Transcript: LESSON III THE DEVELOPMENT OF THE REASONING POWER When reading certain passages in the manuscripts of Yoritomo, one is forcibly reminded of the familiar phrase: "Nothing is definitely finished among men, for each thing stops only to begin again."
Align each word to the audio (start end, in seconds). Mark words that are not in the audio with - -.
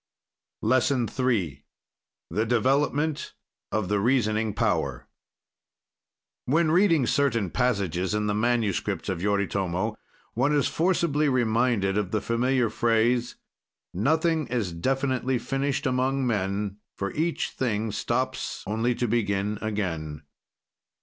LESSON 0.63 1.07
III 1.19 1.63
THE 2.31 2.45
DEVELOPMENT 2.47 3.35
OF 3.71 3.87
THE 3.87 3.99
REASONING 3.99 4.55
POWER 4.55 5.05
When 6.45 6.71
reading 6.71 7.05
certain 7.05 7.51
passages 7.51 8.15
in 8.15 8.25
the 8.25 8.33
manuscripts 8.33 9.09
of 9.09 9.21
Yoritomo, 9.21 9.95
one 10.33 10.53
is 10.55 10.67
forcibly 10.67 11.29
reminded 11.29 11.99
of 11.99 12.09
the 12.09 12.19
familiar 12.19 12.71
phrase: 12.71 13.35
"Nothing 13.93 14.47
is 14.47 14.73
definitely 14.73 15.37
finished 15.37 15.85
among 15.85 16.25
men, 16.25 16.77
for 16.95 17.11
each 17.13 17.51
thing 17.51 17.91
stops 17.91 18.63
only 18.65 18.95
to 18.95 19.07
begin 19.07 19.59
again." 19.61 20.23